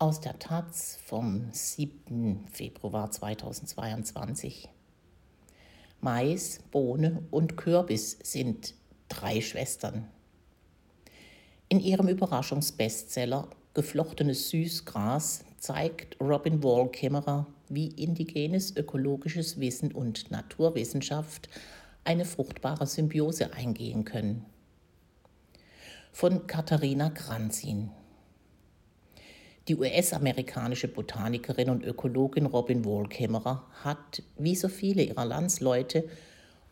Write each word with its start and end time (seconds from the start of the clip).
Aus 0.00 0.20
der 0.20 0.38
Taz 0.38 0.96
vom 1.06 1.48
7. 1.50 2.46
Februar 2.52 3.10
2022. 3.10 4.68
Mais, 6.00 6.60
Bohne 6.70 7.24
und 7.32 7.56
Kürbis 7.56 8.16
sind 8.22 8.74
drei 9.08 9.40
Schwestern. 9.40 10.06
In 11.68 11.80
ihrem 11.80 12.06
Überraschungsbestseller 12.06 13.48
Geflochtenes 13.74 14.50
Süßgras 14.50 15.44
zeigt 15.58 16.16
Robin 16.20 16.62
Wall 16.62 16.88
Kimmerer, 16.90 17.48
wie 17.68 17.88
indigenes 17.88 18.76
ökologisches 18.76 19.58
Wissen 19.58 19.90
und 19.90 20.30
Naturwissenschaft 20.30 21.48
eine 22.04 22.24
fruchtbare 22.24 22.86
Symbiose 22.86 23.52
eingehen 23.52 24.04
können. 24.04 24.46
Von 26.12 26.46
Katharina 26.46 27.10
Kranzin. 27.10 27.90
Die 29.68 29.76
US-amerikanische 29.76 30.88
Botanikerin 30.88 31.68
und 31.68 31.84
Ökologin 31.84 32.46
Robin 32.46 32.86
Wall 32.86 33.06
Kimmerer 33.06 33.66
hat, 33.84 34.22
wie 34.38 34.56
so 34.56 34.68
viele 34.68 35.02
ihrer 35.02 35.26
Landsleute, 35.26 36.08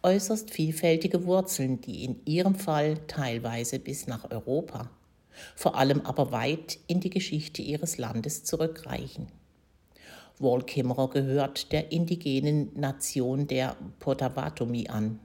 äußerst 0.03 0.51
vielfältige 0.51 1.27
Wurzeln, 1.27 1.83
die 1.83 2.05
in 2.05 2.25
ihrem 2.25 2.55
Fall 2.55 2.97
teilweise 3.07 3.79
bis 3.79 4.07
nach 4.07 4.31
Europa, 4.31 4.89
vor 5.55 5.77
allem 5.77 6.01
aber 6.07 6.33
weit 6.33 6.79
in 6.87 7.01
die 7.01 7.11
Geschichte 7.11 7.61
ihres 7.61 7.99
Landes 7.99 8.45
zurückreichen. 8.45 9.27
Wall 10.39 10.63
Kimmerer 10.63 11.11
gehört 11.11 11.73
der 11.73 11.93
indigenen 11.93 12.71
Nation 12.81 13.47
der 13.47 13.77
Potawatomi 13.99 14.89
an. 14.89 15.19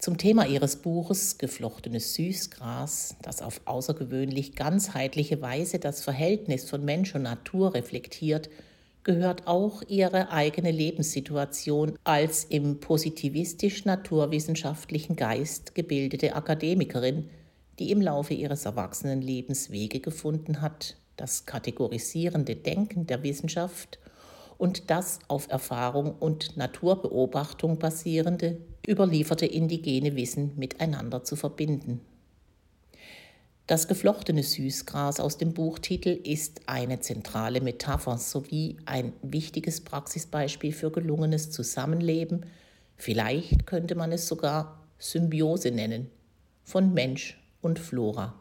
Zum 0.00 0.16
Thema 0.16 0.46
ihres 0.46 0.76
Buches 0.76 1.36
Geflochtenes 1.36 2.14
Süßgras, 2.14 3.16
das 3.20 3.42
auf 3.42 3.60
außergewöhnlich 3.66 4.54
ganzheitliche 4.54 5.42
Weise 5.42 5.78
das 5.78 6.02
Verhältnis 6.02 6.70
von 6.70 6.86
Mensch 6.86 7.14
und 7.14 7.24
Natur 7.24 7.74
reflektiert, 7.74 8.48
gehört 9.04 9.46
auch 9.46 9.82
ihre 9.88 10.30
eigene 10.30 10.70
Lebenssituation 10.70 11.98
als 12.02 12.44
im 12.44 12.80
positivistisch-naturwissenschaftlichen 12.80 15.16
Geist 15.16 15.74
gebildete 15.74 16.34
Akademikerin, 16.34 17.28
die 17.78 17.90
im 17.90 18.00
Laufe 18.00 18.32
ihres 18.32 18.64
Erwachsenenlebens 18.64 19.70
Wege 19.70 20.00
gefunden 20.00 20.62
hat, 20.62 20.96
das 21.18 21.44
kategorisierende 21.44 22.56
Denken 22.56 23.06
der 23.06 23.22
Wissenschaft 23.22 23.98
und 24.56 24.90
das 24.90 25.18
auf 25.28 25.50
Erfahrung 25.50 26.14
und 26.18 26.56
Naturbeobachtung 26.56 27.78
basierende, 27.78 28.62
überlieferte 28.90 29.46
indigene 29.46 30.16
Wissen 30.16 30.52
miteinander 30.56 31.22
zu 31.22 31.36
verbinden. 31.36 32.00
Das 33.68 33.86
geflochtene 33.86 34.42
Süßgras 34.42 35.20
aus 35.20 35.38
dem 35.38 35.54
Buchtitel 35.54 36.08
ist 36.08 36.62
eine 36.66 36.98
zentrale 36.98 37.60
Metapher 37.60 38.18
sowie 38.18 38.78
ein 38.84 39.12
wichtiges 39.22 39.82
Praxisbeispiel 39.82 40.72
für 40.72 40.90
gelungenes 40.90 41.52
Zusammenleben, 41.52 42.46
vielleicht 42.96 43.68
könnte 43.68 43.94
man 43.94 44.10
es 44.10 44.26
sogar 44.26 44.80
Symbiose 44.98 45.70
nennen, 45.70 46.10
von 46.64 46.92
Mensch 46.92 47.40
und 47.62 47.78
Flora. 47.78 48.34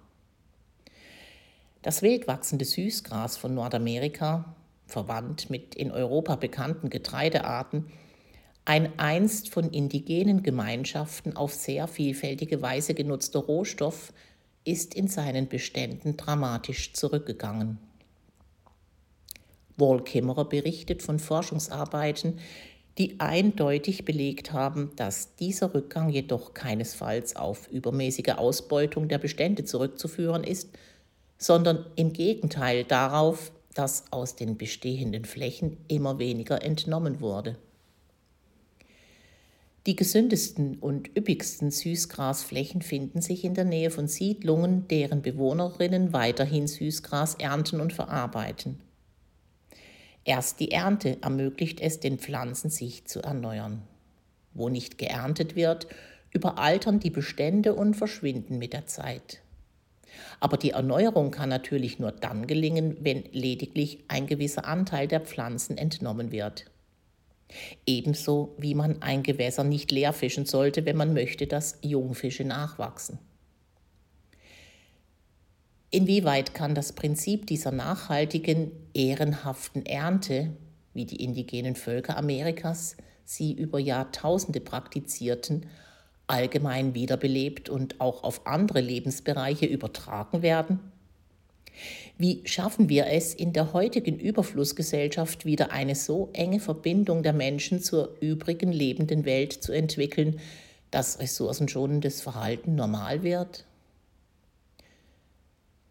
Das 1.83 2.01
wildwachsende 2.01 2.65
Süßgras 2.65 3.37
von 3.37 3.53
Nordamerika, 3.53 4.55
verwandt 4.87 5.51
mit 5.51 5.75
in 5.75 5.91
Europa 5.91 6.37
bekannten 6.37 6.89
Getreidearten, 6.89 7.85
ein 8.69 8.99
einst 8.99 9.49
von 9.49 9.71
indigenen 9.71 10.43
Gemeinschaften 10.43 11.35
auf 11.35 11.55
sehr 11.55 11.87
vielfältige 11.87 12.61
Weise 12.61 12.93
genutzter 12.93 13.39
Rohstoff, 13.39 14.13
ist 14.63 14.93
in 14.93 15.07
seinen 15.07 15.47
Beständen 15.47 16.17
dramatisch 16.17 16.93
zurückgegangen. 16.93 17.79
Wall 19.75 20.03
Kimmerer 20.03 20.45
berichtet 20.45 21.01
von 21.01 21.17
Forschungsarbeiten, 21.17 22.37
die 22.99 23.19
eindeutig 23.19 24.05
belegt 24.05 24.53
haben, 24.53 24.91
dass 24.97 25.35
dieser 25.35 25.73
Rückgang 25.73 26.09
jedoch 26.09 26.53
keinesfalls 26.53 27.37
auf 27.37 27.67
übermäßige 27.69 28.35
Ausbeutung 28.37 29.07
der 29.07 29.17
Bestände 29.17 29.63
zurückzuführen 29.65 30.43
ist, 30.43 30.69
sondern 31.39 31.87
im 31.95 32.13
Gegenteil 32.13 32.83
darauf, 32.83 33.51
dass 33.73 34.11
aus 34.11 34.35
den 34.35 34.59
bestehenden 34.59 35.25
Flächen 35.25 35.77
immer 35.87 36.19
weniger 36.19 36.61
entnommen 36.61 37.19
wurde. 37.19 37.57
Die 39.85 39.95
gesündesten 39.95 40.77
und 40.77 41.09
üppigsten 41.17 41.71
Süßgrasflächen 41.71 42.81
finden 42.81 43.21
sich 43.21 43.45
in 43.45 43.53
der 43.53 43.63
Nähe 43.63 43.91
von 43.91 44.07
Siedlungen, 44.07 44.87
deren 44.89 45.21
Bewohnerinnen 45.21 46.11
weiterhin 46.11 46.67
Süßgras 46.67 47.35
ernten 47.35 47.79
und 47.79 47.93
verarbeiten. 47.93 48.81
Erst 50.25 50.59
die 50.59 50.71
Ernte 50.71 51.17
ermöglicht 51.21 51.79
es 51.79 51.99
den 51.99 52.19
Pflanzen, 52.19 52.69
sich 52.69 53.05
zu 53.05 53.21
erneuern. 53.21 53.81
Wo 54.53 54.67
nicht 54.67 54.97
geerntet 54.97 55.55
wird, 55.55 55.87
überaltern 56.31 56.99
die 56.99 57.09
Bestände 57.09 57.73
und 57.73 57.95
verschwinden 57.95 58.57
mit 58.57 58.73
der 58.73 58.85
Zeit. 58.85 59.41
Aber 60.39 60.57
die 60.57 60.71
Erneuerung 60.71 61.31
kann 61.31 61.49
natürlich 61.49 61.99
nur 61.99 62.11
dann 62.11 62.47
gelingen, 62.47 62.97
wenn 63.01 63.23
lediglich 63.31 64.03
ein 64.07 64.27
gewisser 64.27 64.65
Anteil 64.65 65.07
der 65.07 65.21
Pflanzen 65.21 65.77
entnommen 65.77 66.31
wird. 66.31 66.65
Ebenso 67.85 68.55
wie 68.57 68.75
man 68.75 69.01
ein 69.01 69.23
Gewässer 69.23 69.63
nicht 69.63 69.91
leer 69.91 70.13
fischen 70.13 70.45
sollte, 70.45 70.85
wenn 70.85 70.97
man 70.97 71.13
möchte, 71.13 71.47
dass 71.47 71.79
Jungfische 71.81 72.43
nachwachsen. 72.43 73.19
Inwieweit 75.91 76.53
kann 76.53 76.75
das 76.75 76.93
Prinzip 76.93 77.47
dieser 77.47 77.71
nachhaltigen, 77.71 78.71
ehrenhaften 78.93 79.85
Ernte, 79.85 80.51
wie 80.93 81.05
die 81.05 81.23
indigenen 81.23 81.75
Völker 81.75 82.15
Amerikas 82.15 82.95
sie 83.25 83.53
über 83.53 83.79
Jahrtausende 83.79 84.59
praktizierten, 84.59 85.65
allgemein 86.27 86.93
wiederbelebt 86.93 87.69
und 87.69 87.99
auch 88.01 88.23
auf 88.23 88.45
andere 88.45 88.81
Lebensbereiche 88.81 89.65
übertragen 89.65 90.43
werden? 90.43 90.79
Wie 92.17 92.41
schaffen 92.45 92.89
wir 92.89 93.07
es 93.07 93.33
in 93.33 93.53
der 93.53 93.73
heutigen 93.73 94.19
Überflussgesellschaft 94.19 95.45
wieder 95.45 95.71
eine 95.71 95.95
so 95.95 96.29
enge 96.33 96.59
Verbindung 96.59 97.23
der 97.23 97.33
Menschen 97.33 97.81
zur 97.81 98.15
übrigen 98.19 98.71
lebenden 98.71 99.23
Welt 99.25 99.53
zu 99.53 99.71
entwickeln, 99.71 100.39
dass 100.91 101.19
ressourcenschonendes 101.19 102.21
Verhalten 102.21 102.75
normal 102.75 103.23
wird? 103.23 103.65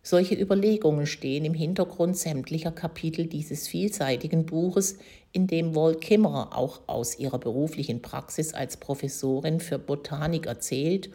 Solche 0.03 0.35
Überlegungen 0.35 1.07
stehen 1.07 1.45
im 1.45 1.55
Hintergrund 1.55 2.17
sämtlicher 2.17 2.73
Kapitel 2.73 3.27
dieses 3.27 3.69
vielseitigen 3.69 4.47
Buches, 4.47 4.99
in 5.33 5.47
dem 5.47 5.75
Wall 5.75 5.95
Kimmerer 5.97 6.57
auch 6.57 6.81
aus 6.87 7.19
ihrer 7.19 7.39
beruflichen 7.39 8.01
Praxis 8.01 8.55
als 8.55 8.79
Professorin 8.79 9.61
für 9.61 9.79
Botanik 9.79 10.47
erzählt 10.47 11.11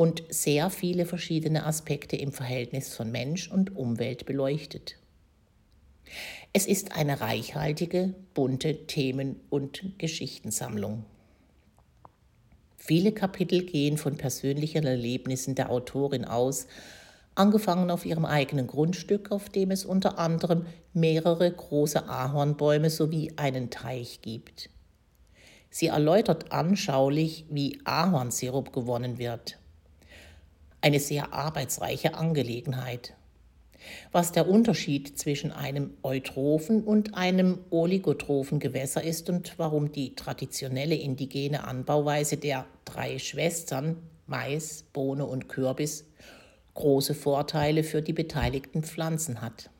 und 0.00 0.22
sehr 0.30 0.70
viele 0.70 1.04
verschiedene 1.04 1.66
Aspekte 1.66 2.16
im 2.16 2.32
Verhältnis 2.32 2.94
von 2.94 3.12
Mensch 3.12 3.50
und 3.50 3.76
Umwelt 3.76 4.24
beleuchtet. 4.24 4.96
Es 6.54 6.64
ist 6.64 6.96
eine 6.96 7.20
reichhaltige, 7.20 8.14
bunte 8.32 8.86
Themen- 8.86 9.36
und 9.50 9.98
Geschichtensammlung. 9.98 11.04
Viele 12.78 13.12
Kapitel 13.12 13.66
gehen 13.66 13.98
von 13.98 14.16
persönlichen 14.16 14.86
Erlebnissen 14.86 15.54
der 15.54 15.68
Autorin 15.68 16.24
aus, 16.24 16.66
angefangen 17.34 17.90
auf 17.90 18.06
ihrem 18.06 18.24
eigenen 18.24 18.68
Grundstück, 18.68 19.30
auf 19.30 19.50
dem 19.50 19.70
es 19.70 19.84
unter 19.84 20.18
anderem 20.18 20.64
mehrere 20.94 21.52
große 21.52 22.08
Ahornbäume 22.08 22.88
sowie 22.88 23.34
einen 23.36 23.68
Teich 23.68 24.22
gibt. 24.22 24.70
Sie 25.68 25.88
erläutert 25.88 26.52
anschaulich, 26.52 27.44
wie 27.50 27.82
Ahornsirup 27.84 28.72
gewonnen 28.72 29.18
wird. 29.18 29.59
Eine 30.80 31.00
sehr 31.00 31.32
arbeitsreiche 31.32 32.14
Angelegenheit. 32.14 33.14
Was 34.12 34.32
der 34.32 34.48
Unterschied 34.48 35.18
zwischen 35.18 35.52
einem 35.52 35.94
eutrophen 36.02 36.84
und 36.84 37.14
einem 37.14 37.58
oligotrophen 37.70 38.58
Gewässer 38.60 39.02
ist 39.02 39.30
und 39.30 39.58
warum 39.58 39.92
die 39.92 40.14
traditionelle 40.14 40.94
indigene 40.94 41.64
Anbauweise 41.64 42.36
der 42.36 42.66
drei 42.84 43.18
Schwestern 43.18 43.96
Mais, 44.26 44.84
Bohne 44.92 45.26
und 45.26 45.48
Kürbis 45.48 46.04
große 46.74 47.14
Vorteile 47.14 47.82
für 47.84 48.00
die 48.00 48.12
beteiligten 48.12 48.82
Pflanzen 48.82 49.40
hat. 49.40 49.70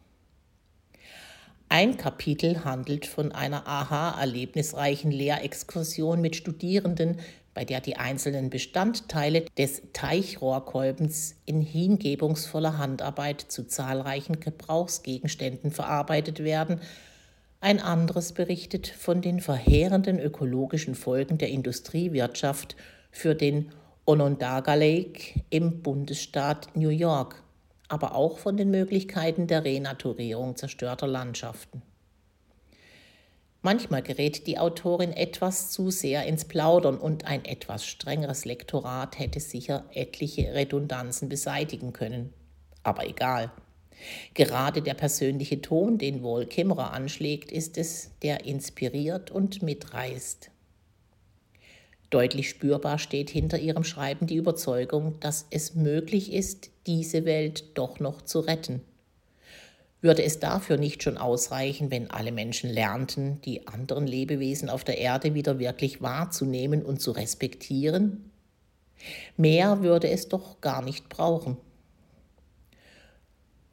Ein 1.69 1.97
Kapitel 1.97 2.65
handelt 2.65 3.07
von 3.07 3.31
einer 3.31 3.67
aha-erlebnisreichen 3.69 5.13
Lehrexkursion 5.13 6.21
mit 6.21 6.35
Studierenden, 6.35 7.21
bei 7.55 7.65
der 7.65 7.81
die 7.81 7.97
einzelnen 7.97 8.51
Bestandteile 8.51 9.45
des 9.59 9.83
Teichrohrkolbens 9.93 11.37
in 11.47 11.61
hingebungsvoller 11.61 12.79
Handarbeit 12.79 13.41
zu 13.41 13.67
zahlreichen 13.67 14.41
Gebrauchsgegenständen 14.41 15.71
verarbeitet 15.71 16.45
werden. 16.45 16.81
Ein 17.61 17.81
anderes 17.81 18.33
berichtet 18.33 18.87
von 18.89 19.21
den 19.21 19.41
verheerenden 19.41 20.19
ökologischen 20.19 20.95
Folgen 20.95 21.39
der 21.39 21.49
Industriewirtschaft 21.49 22.77
für 23.11 23.35
den 23.35 23.73
Onondaga 24.07 24.75
Lake 24.75 25.41
im 25.51 25.83
Bundesstaat 25.83 26.75
New 26.75 26.89
York, 26.89 27.43
aber 27.89 28.15
auch 28.15 28.39
von 28.39 28.57
den 28.57 28.71
Möglichkeiten 28.71 29.47
der 29.47 29.65
Renaturierung 29.65 30.57
zerstörter 30.57 31.07
Landschaften. 31.07 31.83
Manchmal 33.63 34.03
gerät 34.03 34.47
die 34.47 34.59
Autorin 34.59 35.13
etwas 35.13 35.71
zu 35.71 35.91
sehr 35.91 36.25
ins 36.25 36.47
Plaudern 36.47 36.97
und 36.97 37.27
ein 37.27 37.45
etwas 37.45 37.85
strengeres 37.85 38.47
Lektorat 38.47 39.19
hätte 39.19 39.39
sicher 39.39 39.85
etliche 39.93 40.55
Redundanzen 40.55 41.29
beseitigen 41.29 41.93
können. 41.93 42.33
Aber 42.83 43.07
egal. 43.07 43.53
Gerade 44.33 44.81
der 44.81 44.95
persönliche 44.95 45.61
Ton, 45.61 45.99
den 45.99 46.23
wohl 46.23 46.47
Kimmerer 46.47 46.93
anschlägt, 46.93 47.53
ist 47.53 47.77
es, 47.77 48.13
der 48.23 48.47
inspiriert 48.47 49.31
und 49.31 49.63
mitreißt. 49.63 50.51
Deutlich 52.09 52.49
spürbar 52.49 52.99
steht 52.99 53.29
hinter 53.29 53.59
ihrem 53.59 53.85
Schreiben 53.85 54.27
die 54.27 54.37
Überzeugung, 54.37 55.21
dass 55.21 55.47
es 55.51 55.75
möglich 55.75 56.33
ist, 56.33 56.71
diese 56.87 57.27
Welt 57.27 57.77
doch 57.79 58.01
noch 58.01 58.23
zu 58.23 58.41
retten. 58.41 58.81
Würde 60.03 60.23
es 60.23 60.41
dafür 60.41 60.79
nicht 60.79 61.03
schon 61.03 61.19
ausreichen, 61.19 61.91
wenn 61.91 62.11
alle 62.11 62.33
Menschen 62.33 62.71
lernten, 62.71 63.41
die 63.43 63.67
anderen 63.67 64.07
Lebewesen 64.07 64.71
auf 64.71 64.83
der 64.83 64.99
Erde 64.99 65.35
wieder 65.35 65.59
wirklich 65.59 66.01
wahrzunehmen 66.01 66.83
und 66.83 67.03
zu 67.03 67.11
respektieren? 67.11 68.31
Mehr 69.37 69.83
würde 69.83 70.09
es 70.09 70.29
doch 70.29 70.61
gar 70.61 70.83
nicht 70.83 71.09
brauchen. 71.09 71.59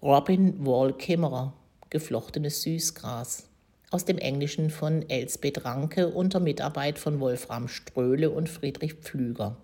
Robin 0.01 0.65
Wall 0.65 0.93
Kimmerer, 0.93 1.53
geflochtenes 1.89 2.61
Süßgras. 2.61 3.45
Aus 3.89 4.03
dem 4.03 4.17
Englischen 4.17 4.69
von 4.69 5.09
Elsbeth 5.09 5.63
Ranke 5.63 6.09
unter 6.09 6.41
Mitarbeit 6.41 6.99
von 6.99 7.21
Wolfram 7.21 7.69
Ströhle 7.69 8.29
und 8.29 8.49
Friedrich 8.49 8.95
Pflüger. 8.95 9.55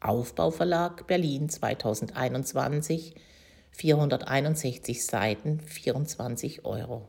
Aufbauverlag 0.00 1.06
Berlin 1.06 1.48
2021, 1.48 3.14
461 3.72 5.04
Seiten, 5.06 5.60
24 5.66 6.64
Euro. 6.64 7.08